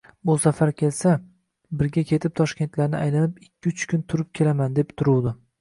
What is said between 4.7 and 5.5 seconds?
deb turuvdim